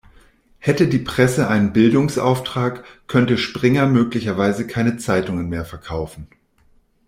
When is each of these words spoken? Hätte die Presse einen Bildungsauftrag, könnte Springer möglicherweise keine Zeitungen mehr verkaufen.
Hätte 0.57 0.87
die 0.87 0.97
Presse 0.97 1.47
einen 1.47 1.73
Bildungsauftrag, 1.73 2.83
könnte 3.05 3.37
Springer 3.37 3.85
möglicherweise 3.85 4.65
keine 4.65 4.97
Zeitungen 4.97 5.47
mehr 5.47 5.63
verkaufen. 5.63 6.27